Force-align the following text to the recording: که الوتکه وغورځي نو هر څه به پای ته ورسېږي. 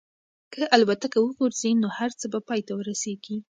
که 0.53 0.61
الوتکه 0.75 1.19
وغورځي 1.21 1.71
نو 1.81 1.87
هر 1.97 2.11
څه 2.19 2.25
به 2.33 2.39
پای 2.47 2.61
ته 2.67 2.73
ورسېږي. 2.75 3.37